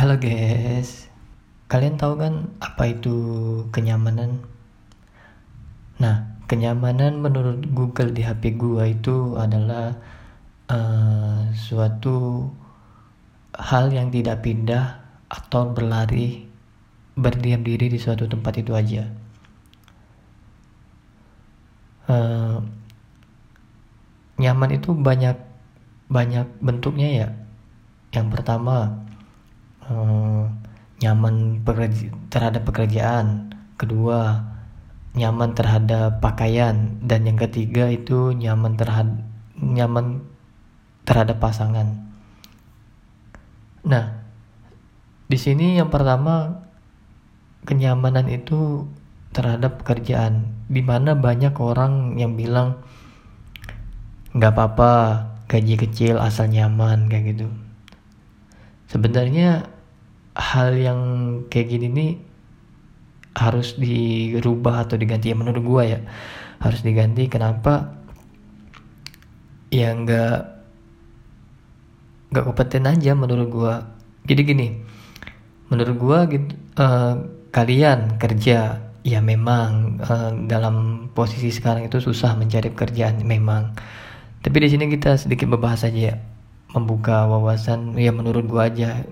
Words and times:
Halo 0.00 0.16
guys, 0.16 1.12
kalian 1.68 2.00
tahu 2.00 2.16
kan 2.16 2.48
apa 2.56 2.88
itu 2.88 3.16
kenyamanan? 3.68 4.40
Nah, 6.00 6.40
kenyamanan 6.48 7.20
menurut 7.20 7.68
Google 7.68 8.16
di 8.16 8.24
HP 8.24 8.56
gua 8.56 8.88
itu 8.88 9.36
adalah 9.36 10.00
uh, 10.72 11.52
suatu 11.52 12.48
hal 13.52 13.92
yang 13.92 14.08
tidak 14.08 14.40
pindah 14.40 15.04
atau 15.28 15.68
berlari 15.68 16.48
berdiam 17.12 17.60
diri 17.60 17.92
di 17.92 18.00
suatu 18.00 18.24
tempat 18.24 18.56
itu 18.56 18.72
aja. 18.72 19.04
Uh, 22.08 22.64
nyaman 24.40 24.80
itu 24.80 24.96
banyak 24.96 25.36
banyak 26.08 26.48
bentuknya 26.64 27.08
ya. 27.12 27.28
Yang 28.16 28.40
pertama 28.40 29.09
uh, 29.90 30.46
nyaman 31.02 31.60
pekerja, 31.66 32.14
terhadap 32.30 32.62
pekerjaan. 32.64 33.50
Kedua 33.74 34.46
nyaman 35.18 35.52
terhadap 35.58 36.22
pakaian. 36.22 37.02
Dan 37.02 37.26
yang 37.26 37.38
ketiga 37.40 37.90
itu 37.90 38.30
nyaman 38.30 38.78
terhadap 38.78 39.18
nyaman 39.60 40.24
terhadap 41.04 41.42
pasangan. 41.42 42.08
Nah 43.84 44.20
di 45.26 45.38
sini 45.38 45.76
yang 45.76 45.92
pertama 45.92 46.64
kenyamanan 47.68 48.30
itu 48.30 48.86
terhadap 49.34 49.82
pekerjaan. 49.82 50.54
Di 50.70 50.80
mana 50.80 51.18
banyak 51.18 51.52
orang 51.58 52.16
yang 52.16 52.38
bilang 52.38 52.80
nggak 54.30 54.52
apa-apa 54.54 54.92
gaji 55.50 55.74
kecil 55.74 56.22
asal 56.22 56.46
nyaman 56.46 57.10
kayak 57.10 57.34
gitu. 57.34 57.50
Sebenarnya 58.86 59.66
hal 60.34 60.76
yang 60.78 61.00
kayak 61.50 61.68
gini 61.74 61.86
nih 61.90 62.12
harus 63.34 63.78
dirubah 63.78 64.86
atau 64.86 64.98
diganti. 64.98 65.30
Ya 65.30 65.36
menurut 65.38 65.62
gua 65.62 65.82
ya 65.86 66.00
harus 66.62 66.80
diganti. 66.82 67.26
Kenapa? 67.30 67.98
Ya 69.70 69.94
nggak 69.94 70.38
nggak 72.30 72.44
kompeten 72.46 72.86
aja 72.86 73.12
menurut 73.14 73.48
gua. 73.50 73.74
Jadi 74.26 74.40
gini 74.46 74.68
menurut 75.70 75.96
gua 75.98 76.18
gitu 76.26 76.50
uh, 76.82 77.14
kalian 77.54 78.18
kerja 78.18 78.82
ya 79.00 79.20
memang 79.22 80.02
uh, 80.02 80.34
dalam 80.50 81.08
posisi 81.14 81.54
sekarang 81.54 81.86
itu 81.86 82.02
susah 82.02 82.34
mencari 82.34 82.70
pekerjaan 82.74 83.22
memang. 83.22 83.74
Tapi 84.40 84.56
di 84.56 84.68
sini 84.72 84.90
kita 84.90 85.20
sedikit 85.20 85.46
membahas 85.46 85.86
aja 85.86 86.14
ya 86.14 86.16
membuka 86.74 87.26
wawasan. 87.30 87.94
Ya 87.98 88.10
menurut 88.10 88.46
gua 88.46 88.70
aja 88.70 89.06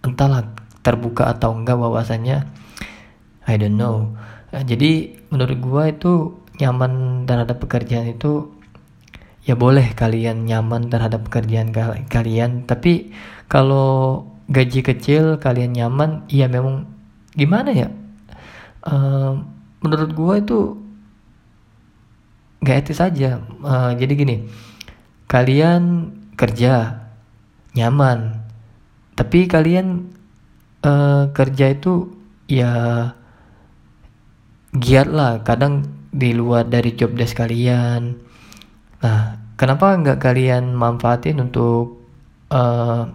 entahlah 0.00 0.48
terbuka 0.80 1.28
atau 1.28 1.52
enggak 1.52 1.76
wawasannya 1.76 2.48
I 3.44 3.54
don't 3.58 3.76
know. 3.76 4.16
Nah, 4.50 4.62
jadi 4.62 5.20
menurut 5.30 5.58
gua 5.62 5.82
itu 5.90 6.38
nyaman 6.60 7.24
terhadap 7.24 7.62
pekerjaan 7.62 8.12
itu 8.12 8.52
ya 9.42 9.56
boleh 9.56 9.96
kalian 9.96 10.44
nyaman 10.44 10.92
terhadap 10.92 11.26
pekerjaan 11.26 11.72
kalian. 12.06 12.68
Tapi 12.68 13.10
kalau 13.50 14.28
gaji 14.50 14.80
kecil 14.82 15.38
kalian 15.42 15.74
nyaman 15.74 16.28
ya 16.30 16.46
memang 16.46 16.86
gimana 17.34 17.70
ya? 17.72 17.88
Uh, 18.86 19.42
menurut 19.84 20.10
gua 20.16 20.40
itu 20.40 20.78
gak 22.60 22.86
etis 22.86 23.00
aja. 23.00 23.40
Uh, 23.64 23.92
jadi 23.96 24.12
gini 24.14 24.36
kalian 25.30 26.10
kerja 26.34 27.06
nyaman 27.78 28.39
tapi 29.20 29.44
kalian 29.44 30.08
uh, 30.80 31.28
kerja 31.36 31.76
itu 31.76 32.08
ya 32.48 32.72
giat 34.72 35.12
lah. 35.12 35.44
Kadang 35.44 35.84
di 36.08 36.32
luar 36.32 36.64
dari 36.64 36.96
job 36.96 37.12
desk 37.12 37.36
kalian. 37.36 38.16
Nah 39.04 39.20
kenapa 39.60 39.92
nggak 39.92 40.24
kalian 40.24 40.72
manfaatin 40.72 41.36
untuk 41.36 42.00
uh, 42.48 43.12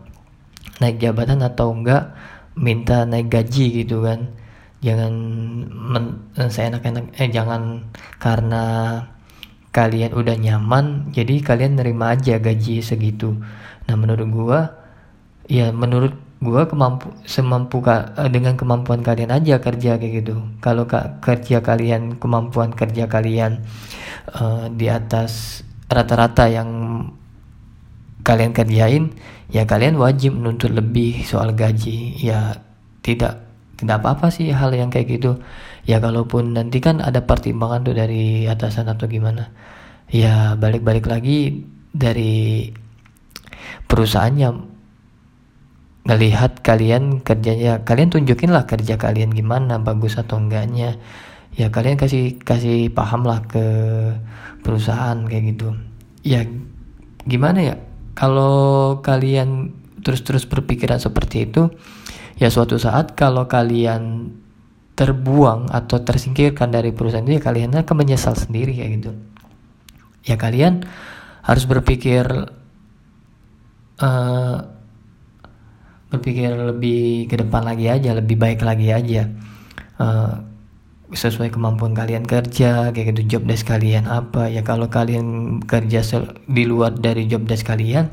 naik 0.77 1.01
jabatan 1.01 1.41
atau 1.41 1.73
enggak 1.73 2.13
minta 2.53 3.01
naik 3.09 3.33
gaji 3.33 3.81
gitu 3.81 4.05
kan? 4.05 4.29
Jangan 4.85 5.13
men, 5.73 6.05
seenak-enak 6.37 7.17
eh 7.17 7.33
jangan 7.33 7.81
karena 8.21 8.63
kalian 9.73 10.13
udah 10.13 10.37
nyaman 10.37 11.09
jadi 11.09 11.41
kalian 11.41 11.81
nerima 11.81 12.13
aja 12.13 12.37
gaji 12.37 12.85
segitu. 12.85 13.33
Nah 13.89 13.95
menurut 13.97 14.29
gua 14.29 14.84
ya 15.45 15.69
menurut 15.69 16.17
gua 16.43 16.67
kemampu 16.69 17.09
semampu 17.25 17.81
uh, 17.85 18.29
dengan 18.29 18.53
kemampuan 18.59 19.01
kalian 19.01 19.33
aja 19.33 19.57
kerja 19.57 19.97
kayak 19.97 20.13
gitu. 20.25 20.35
Kalau 20.61 20.85
kak 20.85 21.23
kerja 21.23 21.63
kalian 21.63 22.21
kemampuan 22.21 22.75
kerja 22.75 23.09
kalian 23.09 23.65
uh, 24.35 24.69
di 24.69 24.91
atas 24.91 25.63
rata-rata 25.89 26.49
yang 26.49 26.69
kalian 28.25 28.57
kerjain 28.57 29.13
ya 29.53 29.69
kalian 29.69 30.01
wajib 30.01 30.37
menuntut 30.37 30.73
lebih 30.73 31.23
soal 31.25 31.55
gaji. 31.55 32.19
Ya 32.19 32.61
tidak 33.01 33.41
tidak 33.79 34.01
apa-apa 34.01 34.29
sih 34.33 34.51
hal 34.51 34.73
yang 34.75 34.93
kayak 34.93 35.19
gitu. 35.19 35.41
Ya 35.85 36.01
kalaupun 36.01 36.57
nanti 36.57 36.81
kan 36.81 37.01
ada 37.01 37.21
pertimbangan 37.23 37.85
tuh 37.85 37.95
dari 37.97 38.49
atasan 38.49 38.89
atau 38.89 39.05
gimana. 39.05 39.53
Ya 40.09 40.53
balik-balik 40.57 41.05
lagi 41.09 41.65
dari 41.93 42.69
perusahaannya 43.87 44.74
ngelihat 46.05 46.61
kalian 46.61 47.25
kerjanya 47.25 47.81
kalian 47.81 48.13
tunjukin 48.13 48.53
lah 48.53 48.69
kerja 48.69 48.95
kalian 49.01 49.33
gimana 49.33 49.81
bagus 49.81 50.21
atau 50.21 50.37
enggaknya. 50.37 51.01
Ya 51.55 51.71
kalian 51.71 51.97
kasih 51.97 52.37
kasih 52.37 52.93
paham 52.93 53.25
lah 53.25 53.41
ke 53.47 53.65
perusahaan 54.61 55.17
kayak 55.25 55.43
gitu. 55.55 55.73
Ya 56.21 56.45
gimana 57.25 57.59
ya? 57.61 57.75
Kalau 58.13 59.01
kalian 59.01 59.73
terus-terus 60.05 60.45
berpikiran 60.45 61.01
seperti 61.01 61.49
itu 61.49 61.73
ya 62.37 62.53
suatu 62.53 62.77
saat 62.77 63.17
kalau 63.17 63.49
kalian 63.49 64.29
terbuang 64.95 65.73
atau 65.73 65.99
tersingkirkan 66.05 66.71
dari 66.71 66.95
perusahaan 66.95 67.25
itu 67.25 67.41
ya 67.41 67.43
kalian 67.43 67.75
akan 67.75 67.95
menyesal 67.97 68.37
sendiri 68.37 68.77
kayak 68.77 68.91
gitu. 69.01 69.11
Ya 70.23 70.37
kalian 70.37 70.85
harus 71.41 71.65
berpikir 71.65 72.25
uh, 74.01 74.57
berpikir 76.13 76.53
lebih 76.53 77.25
ke 77.25 77.35
depan 77.41 77.65
lagi 77.65 77.89
aja 77.89 78.13
lebih 78.13 78.37
baik 78.37 78.61
lagi 78.61 78.93
aja. 78.93 79.29
Uh, 79.95 80.43
sesuai 81.13 81.53
kemampuan 81.53 81.93
kalian 81.93 82.25
kerja 82.25 82.89
kayak 82.89 83.13
gitu 83.13 83.37
job 83.37 83.43
desk 83.45 83.69
kalian 83.69 84.09
apa. 84.09 84.49
Ya 84.49 84.65
kalau 84.65 84.89
kalian 84.89 85.59
kerja 85.63 86.01
di 86.49 86.63
luar 86.65 86.97
dari 86.97 87.29
job 87.29 87.45
desk 87.45 87.69
kalian 87.69 88.09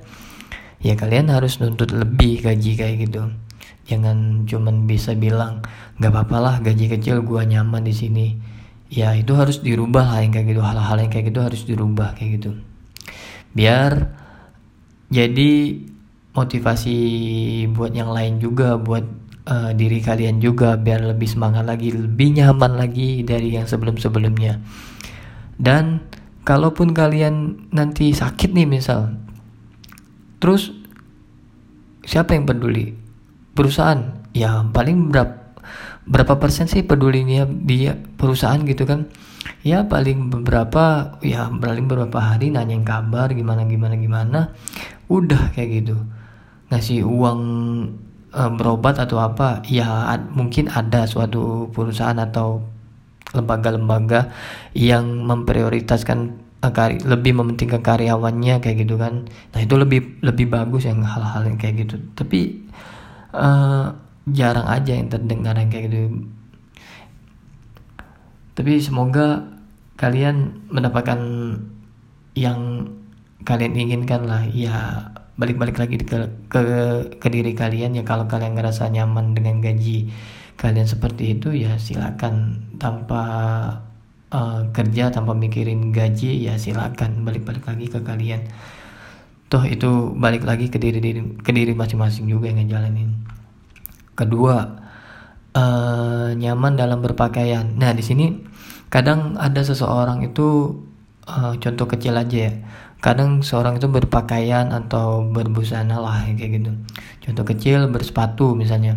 ya 0.82 0.98
kalian 0.98 1.30
harus 1.30 1.62
nuntut 1.62 1.94
lebih 1.94 2.42
gaji 2.44 2.72
kayak 2.76 2.96
gitu. 3.08 3.32
Jangan 3.88 4.46
cuman 4.46 4.86
bisa 4.86 5.14
bilang 5.16 5.62
nggak 5.98 6.12
apa-apa 6.12 6.36
lah 6.38 6.54
gaji 6.62 6.86
kecil 6.98 7.24
gua 7.24 7.46
nyaman 7.46 7.82
di 7.86 7.94
sini. 7.94 8.26
Ya 8.92 9.16
itu 9.16 9.32
harus 9.32 9.64
dirubah 9.64 10.04
lah 10.04 10.20
yang 10.20 10.36
kayak 10.36 10.52
gitu 10.52 10.60
hal-hal 10.60 11.00
yang 11.00 11.08
kayak 11.08 11.32
gitu 11.32 11.40
harus 11.40 11.62
dirubah 11.64 12.12
kayak 12.12 12.30
gitu. 12.38 12.50
Biar 13.56 14.12
jadi 15.08 15.80
motivasi 16.32 16.96
buat 17.76 17.92
yang 17.92 18.12
lain 18.12 18.40
juga 18.40 18.80
buat 18.80 19.04
uh, 19.48 19.70
diri 19.76 20.00
kalian 20.00 20.40
juga 20.40 20.80
biar 20.80 21.04
lebih 21.12 21.28
semangat 21.28 21.68
lagi 21.68 21.92
lebih 21.92 22.40
nyaman 22.40 22.80
lagi 22.80 23.20
dari 23.22 23.52
yang 23.52 23.68
sebelum-sebelumnya. 23.68 24.60
Dan 25.60 26.00
kalaupun 26.42 26.96
kalian 26.96 27.68
nanti 27.70 28.10
sakit 28.16 28.56
nih 28.56 28.66
misal 28.66 29.14
terus 30.42 30.74
siapa 32.02 32.34
yang 32.34 32.48
peduli? 32.48 32.98
Perusahaan? 33.52 34.24
Ya 34.32 34.64
paling 34.72 35.12
berapa 35.12 35.38
berapa 36.02 36.34
persen 36.40 36.66
sih 36.66 36.82
pedulinya 36.82 37.46
dia 37.46 37.94
perusahaan 38.16 38.58
gitu 38.64 38.88
kan? 38.88 39.12
Ya 39.62 39.84
paling 39.86 40.32
beberapa 40.32 41.14
ya 41.20 41.46
paling 41.52 41.86
beberapa 41.86 42.18
hari 42.18 42.50
nanyain 42.50 42.82
kabar 42.82 43.30
gimana 43.30 43.68
gimana 43.68 43.94
gimana 43.94 44.40
udah 45.12 45.52
kayak 45.54 45.84
gitu 45.84 46.00
ngasih 46.72 47.04
uang 47.04 47.40
e, 48.32 48.42
berobat 48.56 48.96
atau 48.96 49.20
apa 49.20 49.60
ya 49.68 50.08
ad, 50.08 50.32
mungkin 50.32 50.72
ada 50.72 51.04
suatu 51.04 51.68
perusahaan 51.68 52.16
atau 52.16 52.64
lembaga-lembaga 53.36 54.32
yang 54.72 55.28
memprioritaskan 55.28 56.40
e, 56.64 56.66
kari, 56.72 56.96
lebih 57.04 57.36
mementingkan 57.36 57.84
karyawannya 57.84 58.64
kayak 58.64 58.88
gitu 58.88 58.96
kan. 58.96 59.28
Nah 59.52 59.60
itu 59.60 59.76
lebih 59.76 60.24
lebih 60.24 60.48
bagus 60.48 60.88
yang 60.88 61.04
hal-hal 61.04 61.44
yang 61.44 61.60
kayak 61.60 61.84
gitu. 61.84 62.00
Tapi 62.16 62.64
uh, 63.36 63.92
jarang 64.30 64.68
aja 64.68 64.92
yang 64.96 65.08
terdengar 65.10 65.56
yang 65.56 65.68
kayak 65.72 65.90
gitu. 65.90 66.24
Tapi 68.52 68.72
semoga 68.78 69.40
kalian 69.96 70.68
mendapatkan 70.68 71.20
yang 72.36 72.88
kalian 73.42 73.74
inginkan 73.76 74.28
lah. 74.28 74.44
Ya 74.52 75.08
balik-balik 75.36 75.80
lagi 75.80 75.96
ke, 76.00 76.28
ke 76.52 76.60
ke 77.16 77.28
diri 77.32 77.52
kalian 77.56 77.96
ya. 77.96 78.04
Kalau 78.04 78.28
kalian 78.28 78.56
ngerasa 78.56 78.88
nyaman 78.92 79.32
dengan 79.32 79.64
gaji 79.64 80.12
kalian 80.60 80.86
seperti 80.86 81.38
itu 81.38 81.52
ya 81.56 81.76
silakan. 81.80 82.66
Tanpa 82.76 83.22
uh, 84.32 84.60
kerja 84.74 85.12
tanpa 85.14 85.32
mikirin 85.36 85.94
gaji 85.94 86.48
ya 86.48 86.58
silakan 86.60 87.24
balik-balik 87.24 87.64
lagi 87.64 87.86
ke 87.88 88.00
kalian. 88.04 88.48
Toh 89.52 89.64
itu 89.68 90.16
balik 90.16 90.48
lagi 90.48 90.72
ke 90.72 90.80
diri 90.80 91.00
diri 91.00 91.20
ke 91.40 91.52
diri 91.52 91.72
masing-masing 91.76 92.24
juga 92.28 92.48
yang 92.48 92.64
ngejalanin. 92.64 93.10
Kedua 94.16 94.56
uh, 95.56 96.28
nyaman 96.36 96.76
dalam 96.76 97.04
berpakaian. 97.04 97.76
Nah 97.76 97.92
di 97.92 98.04
sini 98.04 98.32
kadang 98.92 99.40
ada 99.40 99.64
seseorang 99.64 100.24
itu 100.24 100.76
uh, 101.28 101.56
contoh 101.56 101.86
kecil 101.88 102.16
aja 102.16 102.48
ya 102.48 102.52
kadang 103.02 103.42
seorang 103.42 103.82
itu 103.82 103.90
berpakaian 103.90 104.70
atau 104.70 105.26
berbusana 105.26 105.98
lah 105.98 106.22
kayak 106.22 106.62
gitu. 106.62 106.70
Contoh 107.26 107.44
kecil 107.50 107.90
bersepatu 107.90 108.54
misalnya. 108.54 108.94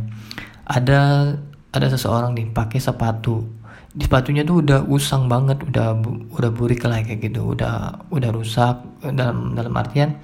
Ada 0.69 1.33
ada 1.73 1.87
seseorang 1.89 2.37
nih 2.37 2.53
pakai 2.53 2.77
sepatu. 2.77 3.41
Di 3.89 4.05
sepatunya 4.05 4.45
tuh 4.45 4.61
udah 4.61 4.85
usang 4.85 5.25
banget 5.25 5.57
udah 5.65 5.97
udah 6.37 6.51
burik 6.53 6.85
lah 6.85 7.01
kayak 7.01 7.33
gitu. 7.33 7.57
Udah 7.57 8.05
udah 8.13 8.29
rusak 8.29 8.85
dalam 9.01 9.57
dalam 9.57 9.73
artian 9.73 10.21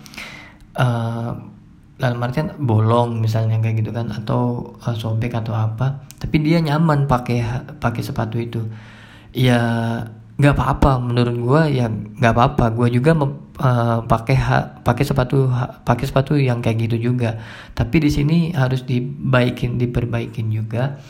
uh, 0.77 1.33
dalam 1.97 2.21
artian 2.21 2.53
bolong 2.61 3.17
misalnya 3.17 3.57
kayak 3.65 3.81
gitu 3.81 3.89
kan 3.89 4.13
atau 4.13 4.77
uh, 4.77 4.93
sobek 4.93 5.33
atau 5.33 5.57
apa. 5.57 6.05
Tapi 6.21 6.37
dia 6.37 6.61
nyaman 6.61 7.09
pakai 7.09 7.65
pakai 7.81 8.01
sepatu 8.05 8.37
itu. 8.37 8.61
Ya 9.33 9.57
nggak 10.37 10.53
apa-apa 10.53 11.01
menurut 11.01 11.33
gue 11.33 11.61
ya 11.81 11.89
nggak 11.89 12.33
apa-apa. 12.37 12.77
Gue 12.77 12.93
juga 12.93 13.17
uh, 13.59 14.06
pakai 14.06 14.38
pakai 14.86 15.03
sepatu 15.03 15.51
pakai 15.83 16.06
sepatu 16.07 16.38
yang 16.38 16.63
kayak 16.63 16.88
gitu 16.88 17.12
juga. 17.12 17.42
Tapi 17.75 18.07
di 18.07 18.09
sini 18.13 18.38
harus 18.56 18.86
dibaikin 18.88 19.75
diperbaikin 19.81 20.53
juga. 20.53 21.01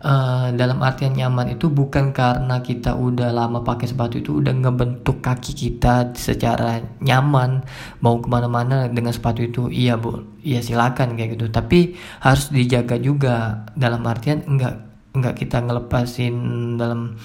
Uh, 0.00 0.48
dalam 0.56 0.80
artian 0.80 1.12
nyaman 1.12 1.60
itu 1.60 1.68
bukan 1.68 2.16
karena 2.16 2.64
kita 2.64 2.96
udah 2.96 3.36
lama 3.36 3.60
pakai 3.60 3.84
sepatu 3.84 4.16
itu 4.16 4.40
udah 4.40 4.56
ngebentuk 4.56 5.20
kaki 5.20 5.52
kita 5.52 6.16
secara 6.16 6.80
nyaman 7.04 7.60
mau 8.00 8.16
ke 8.16 8.24
mana-mana 8.32 8.88
dengan 8.88 9.12
sepatu 9.12 9.44
itu 9.44 9.68
iya 9.68 10.00
bu. 10.00 10.24
Iya 10.40 10.64
silakan 10.64 11.20
kayak 11.20 11.36
gitu. 11.36 11.52
Tapi 11.52 12.00
harus 12.24 12.48
dijaga 12.48 12.96
juga. 12.96 13.68
Dalam 13.76 14.00
artian 14.08 14.40
enggak 14.48 14.89
nggak 15.10 15.42
kita 15.42 15.58
ngelepasin 15.62 16.34
dalam 16.78 17.18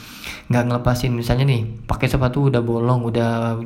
nggak 0.49 0.63
ngelepasin. 0.69 1.13
Misalnya 1.13 1.45
nih 1.45 1.85
pakai 1.85 2.09
sepatu 2.09 2.49
udah 2.49 2.61
bolong 2.65 3.05
udah 3.05 3.61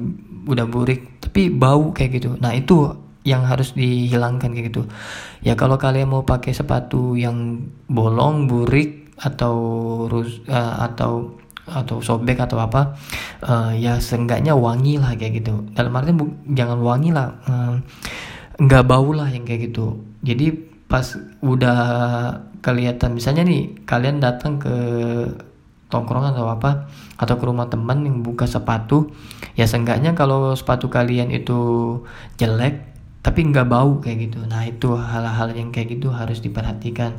udah 0.48 0.66
burik 0.68 1.24
tapi 1.24 1.48
bau 1.52 1.92
kayak 1.96 2.20
gitu. 2.20 2.36
Nah 2.40 2.52
itu 2.56 2.90
yang 3.28 3.44
harus 3.44 3.76
dihilangkan 3.76 4.56
kayak 4.56 4.72
gitu. 4.72 4.88
Ya 5.44 5.56
kalau 5.60 5.76
kalian 5.76 6.12
mau 6.12 6.24
pakai 6.24 6.56
sepatu 6.56 7.20
yang 7.20 7.68
bolong 7.88 8.48
burik 8.48 9.12
atau 9.20 9.56
rus 10.08 10.40
uh, 10.48 10.84
atau 10.88 11.36
atau 11.70 12.02
sobek 12.02 12.42
atau 12.42 12.58
apa 12.58 12.98
uh, 13.46 13.70
ya 13.78 14.02
seenggaknya 14.02 14.58
wangi 14.58 14.98
lah 14.98 15.14
kayak 15.14 15.44
gitu. 15.44 15.70
Dalam 15.76 15.94
artian 15.94 16.18
jangan 16.56 16.80
wangi 16.82 17.14
lah 17.14 17.28
uh, 17.46 17.76
nggak 18.58 18.84
bau 18.88 19.12
lah 19.14 19.30
yang 19.30 19.46
kayak 19.46 19.70
gitu. 19.70 20.02
Jadi 20.26 20.52
pas 20.90 21.06
udah 21.46 21.80
kelihatan. 22.60 23.16
Misalnya 23.16 23.44
nih 23.48 23.86
kalian 23.88 24.20
datang 24.20 24.60
ke 24.60 24.76
tongkrongan 25.90 26.38
atau 26.38 26.48
apa 26.54 26.86
atau 27.18 27.36
ke 27.36 27.44
rumah 27.50 27.66
teman 27.66 28.06
yang 28.06 28.22
buka 28.22 28.46
sepatu 28.46 29.10
ya 29.58 29.66
seenggaknya 29.66 30.14
kalau 30.14 30.54
sepatu 30.54 30.86
kalian 30.86 31.34
itu 31.34 31.58
jelek 32.38 32.94
tapi 33.26 33.50
nggak 33.50 33.68
bau 33.68 33.98
kayak 33.98 34.30
gitu. 34.30 34.46
Nah 34.46 34.64
itu 34.70 34.94
hal-hal 34.96 35.50
yang 35.58 35.74
kayak 35.74 35.98
gitu 35.98 36.14
harus 36.14 36.40
diperhatikan. 36.46 37.18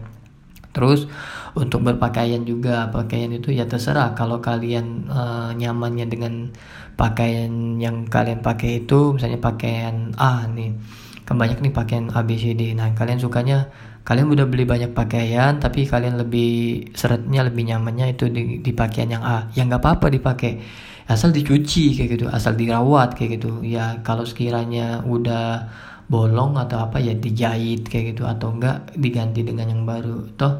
Terus 0.70 1.10
untuk 1.58 1.82
berpakaian 1.82 2.46
juga 2.46 2.86
pakaian 2.94 3.34
itu 3.34 3.50
ya 3.50 3.66
terserah. 3.66 4.14
Kalau 4.14 4.38
kalian 4.38 5.10
uh, 5.10 5.50
nyamannya 5.50 6.06
dengan 6.06 6.54
pakaian 6.94 7.82
yang 7.82 8.06
kalian 8.06 8.38
pakai 8.38 8.86
itu 8.86 9.18
misalnya 9.18 9.42
pakaian 9.42 10.14
A 10.14 10.46
nih 10.46 10.78
kan 11.26 11.34
banyak 11.42 11.58
nih 11.58 11.74
pakaian 11.74 12.06
A 12.14 12.22
B. 12.22 12.38
Nah 12.78 12.94
kalian 12.94 13.18
sukanya 13.18 13.66
kalian 14.00 14.28
udah 14.32 14.46
beli 14.48 14.64
banyak 14.64 14.90
pakaian 14.96 15.60
tapi 15.60 15.84
kalian 15.84 16.16
lebih 16.18 16.82
seretnya 16.96 17.46
lebih 17.46 17.68
nyamannya 17.68 18.16
itu 18.16 18.26
di, 18.32 18.58
di 18.64 18.72
pakaian 18.72 19.20
yang 19.20 19.24
A. 19.24 19.52
Ya 19.52 19.68
nggak 19.68 19.82
apa-apa 19.82 20.06
dipakai. 20.10 20.52
Asal 21.10 21.34
dicuci 21.34 21.98
kayak 21.98 22.10
gitu. 22.16 22.26
Asal 22.30 22.56
dirawat 22.56 23.18
kayak 23.18 23.40
gitu. 23.40 23.60
Ya 23.66 24.00
kalau 24.00 24.24
sekiranya 24.24 25.02
udah 25.04 25.68
bolong 26.10 26.58
atau 26.58 26.82
apa 26.90 26.98
ya 26.98 27.14
dijahit 27.14 27.86
kayak 27.86 28.16
gitu. 28.16 28.24
Atau 28.26 28.56
enggak 28.56 28.96
diganti 28.96 29.44
dengan 29.44 29.68
yang 29.68 29.82
baru. 29.84 30.26
Toh 30.34 30.54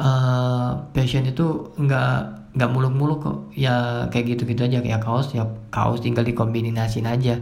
uh, 0.00 0.70
fashion 0.96 1.28
itu 1.28 1.76
enggak 1.76 2.39
nggak 2.50 2.70
muluk-muluk 2.70 3.18
kok. 3.22 3.38
Ya 3.54 4.06
kayak 4.10 4.36
gitu-gitu 4.36 4.66
aja. 4.66 4.82
Kayak 4.82 5.02
kaos 5.06 5.30
ya 5.30 5.46
kaos 5.70 6.02
tinggal 6.02 6.26
dikombinasiin 6.26 7.06
aja 7.06 7.38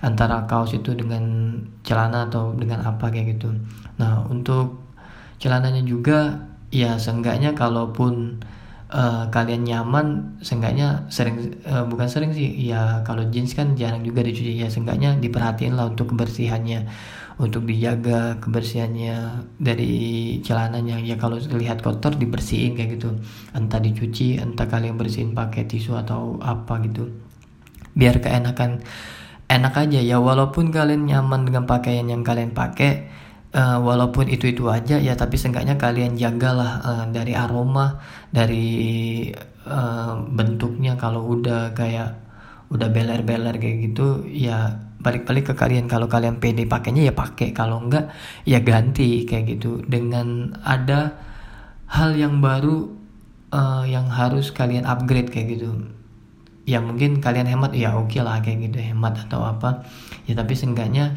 antara 0.00 0.48
kaos 0.48 0.72
itu 0.72 0.96
dengan 0.96 1.56
celana 1.84 2.28
atau 2.28 2.56
dengan 2.56 2.84
apa 2.84 3.12
kayak 3.12 3.36
gitu. 3.36 3.52
Nah 4.00 4.24
untuk 4.28 4.80
celananya 5.36 5.84
juga 5.84 6.48
ya 6.72 6.96
seenggaknya 6.96 7.52
kalaupun 7.52 8.40
uh, 8.90 9.28
kalian 9.28 9.68
nyaman 9.68 10.40
seenggaknya 10.40 11.04
sering 11.12 11.60
uh, 11.68 11.84
bukan 11.84 12.08
sering 12.08 12.32
sih 12.32 12.48
ya 12.56 13.04
kalau 13.04 13.28
jeans 13.28 13.52
kan 13.52 13.76
jarang 13.76 14.02
juga 14.02 14.24
dicuci. 14.24 14.56
Ya 14.56 14.72
seenggaknya 14.72 15.20
diperhatiin 15.20 15.76
lah 15.76 15.92
untuk 15.92 16.16
kebersihannya 16.16 16.88
untuk 17.36 17.68
dijaga 17.68 18.40
kebersihannya 18.40 19.44
dari 19.60 19.92
celananya. 20.40 20.96
Ya 21.04 21.20
kalau 21.20 21.36
lihat 21.36 21.84
kotor 21.84 22.16
dibersihin 22.16 22.72
kayak 22.72 22.96
gitu. 22.96 23.12
Entah 23.52 23.80
dicuci 23.80 24.40
entah 24.40 24.64
kalian 24.64 24.96
bersihin 24.96 25.36
pakai 25.36 25.68
tisu 25.68 26.00
atau 26.00 26.40
apa 26.40 26.80
gitu. 26.88 27.12
Biar 27.92 28.24
keenakan 28.24 28.80
enak 29.52 29.74
aja. 29.76 30.00
Ya 30.00 30.16
walaupun 30.16 30.72
kalian 30.72 31.04
nyaman 31.04 31.44
dengan 31.44 31.68
pakaian 31.68 32.08
yang 32.08 32.24
kalian 32.24 32.56
pakai 32.56 33.12
uh, 33.52 33.84
walaupun 33.84 34.32
itu 34.32 34.56
itu 34.56 34.72
aja 34.72 34.96
ya 34.96 35.12
tapi 35.12 35.36
seenggaknya 35.36 35.76
kalian 35.76 36.16
jagalah 36.16 36.80
uh, 36.80 37.04
dari 37.12 37.36
aroma 37.36 38.00
dari 38.32 38.66
uh, 39.68 40.24
bentuknya. 40.24 40.96
Kalau 40.96 41.28
udah 41.36 41.76
kayak 41.76 42.16
udah 42.72 42.88
beler-beler 42.90 43.60
kayak 43.60 43.92
gitu 43.92 44.24
ya 44.26 44.85
balik-balik 45.06 45.52
ke 45.52 45.54
kalian. 45.54 45.86
Kalau 45.86 46.10
kalian 46.10 46.42
pede 46.42 46.66
pakainya 46.66 47.06
ya 47.06 47.14
pakai. 47.14 47.54
Kalau 47.54 47.78
enggak 47.78 48.10
ya 48.42 48.58
ganti 48.58 49.22
kayak 49.22 49.54
gitu. 49.54 49.86
Dengan 49.86 50.58
ada 50.66 51.14
hal 51.86 52.18
yang 52.18 52.42
baru 52.42 52.90
uh, 53.54 53.86
yang 53.86 54.10
harus 54.10 54.50
kalian 54.50 54.82
upgrade 54.82 55.30
kayak 55.30 55.54
gitu. 55.54 55.70
Ya 56.66 56.82
mungkin 56.82 57.22
kalian 57.22 57.46
hemat 57.46 57.78
ya 57.78 57.94
oke 57.94 58.10
okay 58.10 58.26
lah 58.26 58.42
kayak 58.42 58.74
gitu. 58.74 58.82
Hemat 58.82 59.30
atau 59.30 59.46
apa. 59.46 59.86
Ya 60.26 60.34
tapi 60.34 60.58
seenggaknya 60.58 61.14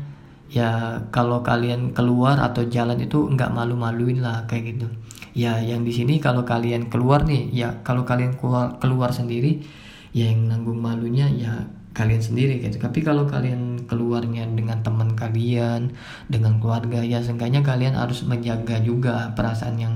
ya 0.50 1.02
kalau 1.10 1.42
kalian 1.42 1.98
keluar 1.98 2.38
atau 2.38 2.66
jalan 2.70 3.02
itu 3.02 3.26
nggak 3.34 3.50
malu-maluin 3.50 4.22
lah 4.22 4.46
kayak 4.46 4.78
gitu. 4.78 4.88
Ya 5.34 5.58
yang 5.58 5.82
di 5.82 5.94
sini 5.94 6.22
kalau 6.22 6.46
kalian 6.46 6.94
keluar 6.94 7.26
nih 7.26 7.50
ya 7.50 7.82
kalau 7.82 8.06
kalian 8.06 8.38
keluar 8.38 8.78
keluar 8.78 9.10
sendiri 9.10 9.66
ya 10.14 10.30
yang 10.30 10.50
nanggung 10.50 10.82
malunya 10.82 11.30
ya 11.30 11.54
kalian 11.94 12.22
sendiri 12.22 12.62
gitu. 12.62 12.78
Tapi 12.78 13.02
kalau 13.02 13.26
kalian 13.26 13.86
keluarnya 13.90 14.46
dengan 14.54 14.82
teman 14.86 15.18
kalian 15.18 15.94
dengan 16.30 16.62
keluarga 16.62 17.02
ya 17.02 17.20
seenggaknya 17.20 17.66
kalian 17.66 17.98
harus 17.98 18.22
menjaga 18.26 18.78
juga 18.82 19.34
perasaan 19.34 19.76
yang 19.82 19.96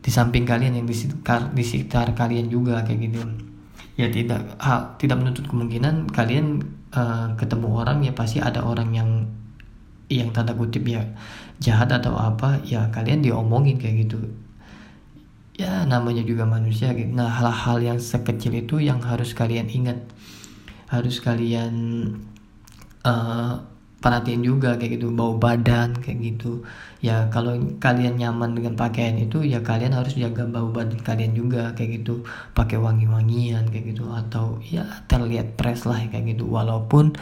di 0.00 0.10
samping 0.14 0.46
kalian 0.46 0.78
yang 0.78 0.86
di 0.86 0.94
sekitar 0.94 1.50
di 1.52 1.64
sekitar 1.66 2.14
kalian 2.16 2.48
juga 2.48 2.80
kayak 2.86 3.10
gitu. 3.10 3.20
Ya 3.96 4.08
tidak 4.12 4.56
ha, 4.60 4.96
tidak 5.00 5.20
menuntut 5.20 5.48
kemungkinan 5.48 6.12
kalian 6.12 6.60
uh, 6.92 7.32
ketemu 7.36 7.68
orang 7.74 7.98
ya 8.04 8.12
pasti 8.12 8.38
ada 8.40 8.64
orang 8.64 8.92
yang 8.92 9.10
yang 10.06 10.30
tanda 10.30 10.54
kutip 10.54 10.86
ya 10.86 11.02
jahat 11.58 11.90
atau 11.90 12.14
apa 12.14 12.62
ya 12.62 12.86
kalian 12.94 13.24
diomongin 13.24 13.76
kayak 13.76 14.08
gitu. 14.08 14.20
Ya 15.56 15.88
namanya 15.88 16.20
juga 16.20 16.44
manusia 16.44 16.92
gitu. 16.92 17.08
Nah 17.16 17.32
hal-hal 17.32 17.80
yang 17.80 17.98
sekecil 17.98 18.52
itu 18.60 18.76
yang 18.76 19.00
harus 19.00 19.32
kalian 19.32 19.72
ingat 19.72 19.96
harus 20.86 21.18
kalian 21.18 21.74
uh, 23.02 23.58
perhatiin 23.96 24.44
juga 24.44 24.78
kayak 24.78 25.00
gitu 25.00 25.10
bau 25.10 25.34
badan 25.34 25.98
kayak 25.98 26.18
gitu. 26.22 26.62
Ya 27.02 27.26
kalau 27.34 27.58
kalian 27.82 28.20
nyaman 28.20 28.54
dengan 28.54 28.78
pakaian 28.78 29.18
itu 29.18 29.42
ya 29.42 29.62
kalian 29.66 29.94
harus 29.98 30.14
jaga 30.14 30.46
bau 30.46 30.70
badan 30.70 31.00
kalian 31.02 31.34
juga 31.34 31.74
kayak 31.74 32.02
gitu. 32.02 32.22
Pakai 32.54 32.78
wangi-wangian 32.78 33.66
kayak 33.66 33.96
gitu. 33.96 34.06
Atau 34.14 34.62
ya 34.62 34.86
terlihat 35.10 35.58
fresh 35.58 35.90
lah 35.90 35.98
kayak 36.06 36.38
gitu. 36.38 36.46
Walaupun 36.46 37.18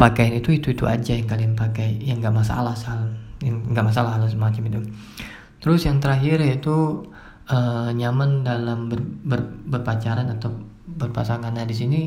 pakaian 0.00 0.32
itu 0.36 0.56
itu 0.56 0.72
itu 0.72 0.84
aja 0.88 1.12
yang 1.16 1.28
kalian 1.28 1.52
pakai 1.56 2.00
yang 2.00 2.20
nggak 2.20 2.32
masalah 2.32 2.76
sal 2.76 3.12
nggak 3.44 3.84
masalah 3.84 4.16
hal 4.16 4.24
semacam 4.24 4.62
itu. 4.72 4.80
Terus 5.60 5.84
yang 5.84 6.00
terakhir 6.00 6.40
yaitu 6.40 7.04
uh, 7.50 7.90
nyaman 7.92 8.46
dalam 8.46 8.88
ber, 8.88 9.00
ber, 9.02 9.40
berpacaran 9.68 10.32
atau 10.32 10.54
berpasangan. 10.86 11.52
Nah 11.52 11.66
di 11.66 11.76
sini 11.76 12.00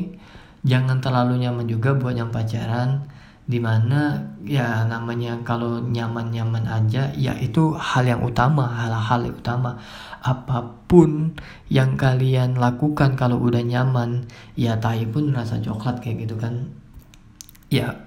jangan 0.66 1.00
terlalu 1.00 1.40
nyaman 1.40 1.66
juga 1.66 1.96
buat 1.96 2.16
yang 2.16 2.28
pacaran 2.28 3.08
di 3.50 3.58
mana 3.58 4.14
ya 4.46 4.86
namanya 4.86 5.34
kalau 5.42 5.82
nyaman-nyaman 5.82 6.70
aja 6.70 7.10
ya 7.18 7.34
itu 7.34 7.74
hal 7.74 8.06
yang 8.06 8.22
utama 8.22 8.62
hal-hal 8.70 9.26
yang 9.26 9.34
utama. 9.34 9.74
Apa 10.22 10.86
pun 10.86 11.34
yang 11.66 11.98
kalian 11.98 12.54
lakukan 12.60 13.18
kalau 13.18 13.42
udah 13.42 13.64
nyaman 13.64 14.28
ya 14.54 14.78
tai 14.78 15.02
pun 15.08 15.34
rasa 15.34 15.58
coklat 15.58 15.98
kayak 15.98 16.28
gitu 16.28 16.38
kan. 16.38 16.70
Ya 17.72 18.06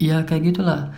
ya 0.00 0.24
kayak 0.24 0.56
gitulah. 0.56 0.88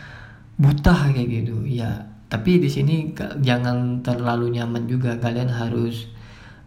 Buta 0.61 1.11
kayak 1.11 1.26
gitu 1.26 1.66
ya. 1.66 2.07
Tapi 2.30 2.62
di 2.62 2.71
sini 2.71 3.11
jangan 3.42 4.07
terlalu 4.07 4.54
nyaman 4.54 4.87
juga. 4.87 5.19
Kalian 5.19 5.50
harus 5.50 6.07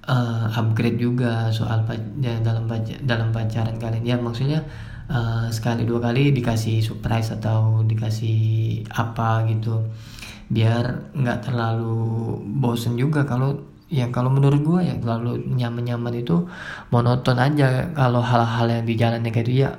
uh, 0.08 0.48
upgrade 0.52 1.00
juga 1.00 1.52
soal 1.52 1.84
ya, 2.20 2.36
dalam 2.44 2.68
dalam 3.04 3.30
pacaran 3.32 3.76
kalian. 3.80 4.04
Ya 4.04 4.16
maksudnya 4.20 4.64
uh, 5.12 5.48
sekali 5.52 5.88
dua 5.88 6.00
kali 6.04 6.32
dikasih 6.36 6.84
surprise 6.84 7.32
atau 7.36 7.84
dikasih 7.84 8.84
apa 8.92 9.48
gitu. 9.52 9.88
Biar 10.52 11.16
nggak 11.16 11.50
terlalu 11.50 12.40
bosen 12.62 13.00
juga 13.00 13.24
kalau 13.24 13.58
ya 13.94 14.10
kalau 14.10 14.34
menurut 14.34 14.62
gue 14.66 14.80
ya 14.90 14.96
terlalu 14.98 15.44
nyaman-nyaman 15.56 16.14
itu 16.20 16.48
monoton 16.92 17.40
aja. 17.40 17.92
Kalau 17.96 18.22
hal-hal 18.22 18.68
yang 18.70 18.86
di 18.86 18.96
jalannya 19.00 19.32
kayak 19.32 19.48
itu 19.50 19.66
ya 19.68 19.72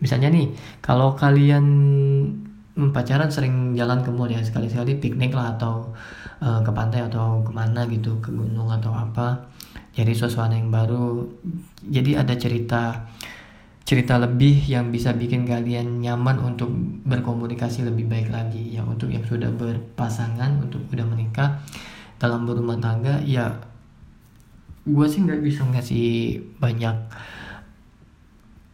misalnya 0.00 0.32
nih 0.32 0.48
kalau 0.80 1.12
kalian 1.12 1.66
pacaran 2.88 3.28
sering 3.28 3.76
jalan 3.76 4.00
ke 4.00 4.08
mall 4.08 4.32
ya 4.32 4.40
sekali-sekali 4.40 4.96
piknik 4.96 5.36
lah 5.36 5.52
atau 5.60 5.92
uh, 6.40 6.64
ke 6.64 6.70
pantai 6.72 7.04
atau 7.04 7.44
ke 7.44 7.52
mana 7.52 7.84
gitu 7.84 8.16
ke 8.24 8.32
gunung 8.32 8.72
atau 8.72 8.88
apa 8.96 9.44
jadi 9.90 10.12
suasana 10.14 10.54
yang 10.54 10.70
baru. 10.70 11.26
Jadi 11.82 12.14
ada 12.14 12.34
cerita 12.38 13.10
cerita 13.82 14.22
lebih 14.22 14.70
yang 14.70 14.94
bisa 14.94 15.10
bikin 15.10 15.42
kalian 15.42 15.98
nyaman 15.98 16.38
untuk 16.38 16.70
berkomunikasi 17.06 17.82
lebih 17.82 18.06
baik 18.06 18.30
lagi. 18.30 18.78
Ya 18.78 18.86
untuk 18.86 19.10
yang 19.10 19.26
sudah 19.26 19.50
berpasangan 19.50 20.62
untuk 20.62 20.86
udah 20.94 21.06
menikah 21.10 21.58
dalam 22.22 22.46
berumah 22.46 22.78
tangga 22.78 23.18
ya 23.24 23.56
gue 24.84 25.06
sih 25.08 25.24
nggak 25.26 25.40
bisa 25.42 25.66
ngasih 25.66 26.38
banyak 26.62 26.96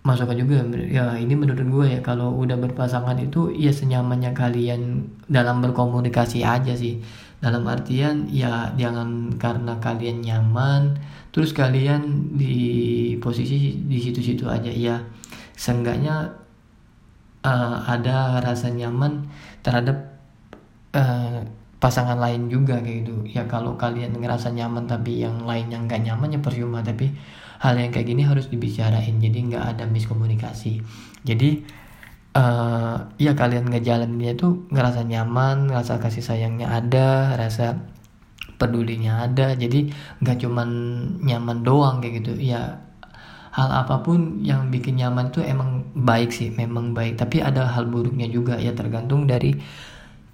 masukan 0.05 0.37
juga. 0.39 0.63
Ya 0.87 1.17
ini 1.17 1.33
menurut 1.33 1.65
gue 1.65 1.87
ya 1.97 2.01
kalau 2.05 2.37
udah 2.37 2.61
berpasangan 2.61 3.17
itu 3.19 3.51
ya 3.57 3.73
senyamannya 3.73 4.37
kalian 4.37 5.11
dalam 5.27 5.65
berkomunikasi 5.65 6.45
aja 6.45 6.77
sih 6.77 7.01
dalam 7.37 7.69
artian 7.69 8.27
ya 8.33 8.73
jangan 8.81 9.37
karena 9.37 9.77
kalian 9.77 10.25
nyaman 10.25 10.97
terus 11.37 11.53
kalian 11.53 12.33
di 12.33 12.57
posisi 13.21 13.77
di 13.85 14.01
situ-situ 14.01 14.49
aja 14.49 14.73
ya. 14.73 14.97
Seenggaknya 15.53 16.33
uh, 17.45 17.77
ada 17.85 18.41
rasa 18.41 18.73
nyaman 18.73 19.29
terhadap 19.61 20.17
uh, 20.97 21.45
pasangan 21.77 22.17
lain 22.17 22.49
juga 22.49 22.81
kayak 22.81 23.05
gitu. 23.05 23.17
Ya 23.29 23.45
kalau 23.45 23.77
kalian 23.77 24.17
ngerasa 24.17 24.49
nyaman 24.57 24.89
tapi 24.89 25.21
yang 25.21 25.45
lainnya 25.45 25.77
nggak 25.77 26.09
nyaman 26.09 26.37
ya 26.37 26.41
percuma. 26.41 26.81
Tapi 26.81 27.13
hal 27.61 27.77
yang 27.77 27.93
kayak 27.93 28.09
gini 28.09 28.23
harus 28.25 28.49
dibicarain 28.49 29.17
jadi 29.21 29.39
nggak 29.53 29.65
ada 29.77 29.85
miskomunikasi. 29.85 30.81
Jadi 31.21 31.65
uh, 32.37 32.97
ya 33.17 33.33
kalian 33.33 33.73
ngejalaninnya 33.73 34.37
tuh 34.37 34.69
ngerasa 34.69 35.09
nyaman 35.09 35.73
ngerasa 35.73 35.97
kasih 35.97 36.21
sayangnya 36.21 36.69
ada 36.69 37.33
rasa 37.41 37.81
pedulinya 38.61 39.25
ada. 39.25 39.57
Jadi 39.57 39.93
nggak 40.21 40.45
cuman 40.45 40.69
nyaman 41.25 41.65
doang 41.65 42.05
kayak 42.05 42.25
gitu. 42.25 42.37
Ya 42.37 42.85
hal 43.57 43.69
apa 43.73 44.05
pun 44.05 44.45
yang 44.45 44.69
bikin 44.69 45.01
nyaman 45.01 45.33
tuh 45.33 45.41
emang 45.45 45.89
baik 45.97 46.33
sih 46.33 46.53
memang 46.53 46.93
baik. 46.93 47.17
Tapi 47.21 47.41
ada 47.41 47.69
hal 47.69 47.89
buruknya 47.89 48.29
juga 48.29 48.61
ya 48.61 48.77
tergantung 48.77 49.25
dari 49.25 49.57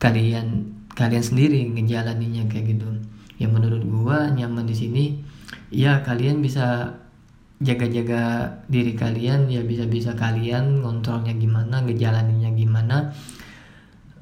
kalian 0.02 0.74
kalian 0.98 1.24
sendiri 1.24 1.66
ngejalaninya 1.70 2.50
kayak 2.50 2.78
gitu. 2.78 2.86
Yang 3.38 3.50
menurut 3.58 3.82
gua 3.86 4.30
nyaman 4.30 4.66
di 4.66 4.74
sini 4.74 5.04
ya 5.70 6.02
kalian 6.02 6.42
bisa 6.42 6.98
jaga-jaga 7.62 8.52
diri 8.66 8.92
kalian 8.98 9.48
ya 9.48 9.62
bisa-bisa 9.62 10.18
kalian 10.18 10.82
ngontrolnya 10.82 11.32
gimana 11.38 11.80
ngejalaninnya 11.86 12.50
gimana. 12.58 13.14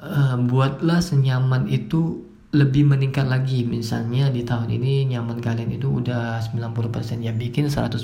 Uh, 0.00 0.36
buatlah 0.48 1.04
senyaman 1.04 1.68
itu 1.68 2.24
lebih 2.50 2.86
meningkat 2.86 3.26
lagi. 3.30 3.62
Misalnya 3.66 4.28
di 4.28 4.42
tahun 4.42 4.70
ini 4.74 5.10
nyaman 5.10 5.38
kalian 5.38 5.70
itu 5.70 5.88
udah 6.02 6.40
90% 6.40 7.26
ya 7.26 7.32
bikin 7.34 7.70
100% 7.70 8.00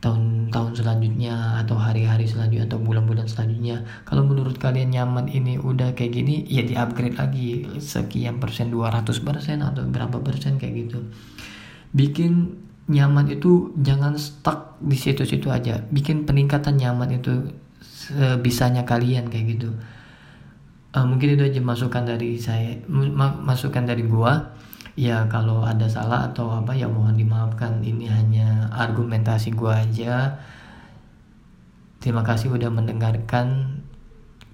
tahun-tahun 0.00 0.80
selanjutnya 0.80 1.60
atau 1.60 1.76
hari-hari 1.76 2.24
selanjutnya 2.24 2.64
atau 2.72 2.80
bulan-bulan 2.80 3.28
selanjutnya. 3.28 3.84
Kalau 4.08 4.24
menurut 4.24 4.56
kalian 4.56 4.96
nyaman 4.96 5.28
ini 5.28 5.60
udah 5.60 5.92
kayak 5.92 6.16
gini 6.16 6.48
ya 6.48 6.64
di 6.64 6.74
upgrade 6.74 7.20
lagi. 7.20 7.68
Sekian 7.78 8.40
persen 8.40 8.72
200 8.72 9.04
persen 9.20 9.60
atau 9.60 9.84
berapa 9.84 10.18
persen 10.24 10.56
kayak 10.56 10.88
gitu. 10.88 10.98
Bikin 11.92 12.56
nyaman 12.90 13.30
itu 13.30 13.70
jangan 13.78 14.18
stuck 14.18 14.74
di 14.82 14.98
situ-situ 14.98 15.46
aja. 15.46 15.78
Bikin 15.94 16.26
peningkatan 16.26 16.74
nyaman 16.74 17.22
itu 17.22 17.54
sebisanya 17.78 18.82
kalian 18.82 19.30
kayak 19.30 19.56
gitu. 19.56 19.70
Uh, 20.90 21.06
mungkin 21.06 21.38
itu 21.38 21.46
aja 21.46 21.62
masukan 21.62 22.02
dari 22.02 22.34
saya. 22.34 22.82
Masukan 23.46 23.86
dari 23.86 24.02
gua. 24.02 24.58
Ya 24.98 25.22
kalau 25.30 25.62
ada 25.62 25.86
salah 25.86 26.28
atau 26.28 26.50
apa 26.50 26.74
ya 26.74 26.90
mohon 26.90 27.14
dimaafkan. 27.14 27.86
Ini 27.86 28.10
hanya 28.10 28.48
argumentasi 28.74 29.54
gua 29.54 29.86
aja. 29.86 30.42
Terima 32.02 32.26
kasih 32.26 32.50
udah 32.50 32.74
mendengarkan 32.74 33.80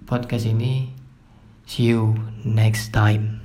podcast 0.04 0.44
ini. 0.44 0.92
See 1.66 1.90
you 1.90 2.14
next 2.44 2.94
time 2.94 3.35